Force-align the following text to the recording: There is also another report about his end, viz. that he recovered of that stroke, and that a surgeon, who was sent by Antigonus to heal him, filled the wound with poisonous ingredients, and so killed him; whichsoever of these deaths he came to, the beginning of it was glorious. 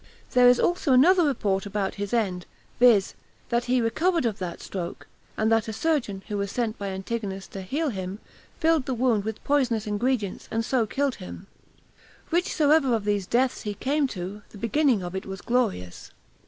There 0.31 0.49
is 0.49 0.59
also 0.59 0.93
another 0.93 1.23
report 1.23 1.67
about 1.67 1.93
his 2.01 2.11
end, 2.11 2.47
viz. 2.79 3.13
that 3.49 3.65
he 3.65 3.79
recovered 3.81 4.25
of 4.25 4.39
that 4.39 4.59
stroke, 4.59 5.05
and 5.37 5.51
that 5.51 5.67
a 5.67 5.73
surgeon, 5.73 6.23
who 6.27 6.37
was 6.39 6.51
sent 6.51 6.75
by 6.79 6.87
Antigonus 6.87 7.45
to 7.49 7.61
heal 7.61 7.89
him, 7.89 8.17
filled 8.57 8.87
the 8.87 8.95
wound 8.95 9.23
with 9.23 9.43
poisonous 9.43 9.85
ingredients, 9.85 10.47
and 10.49 10.65
so 10.65 10.87
killed 10.87 11.17
him; 11.21 11.45
whichsoever 12.31 12.95
of 12.95 13.05
these 13.05 13.27
deaths 13.27 13.61
he 13.61 13.75
came 13.75 14.07
to, 14.07 14.41
the 14.49 14.57
beginning 14.57 15.03
of 15.03 15.15
it 15.15 15.27
was 15.27 15.39
glorious. 15.41 16.09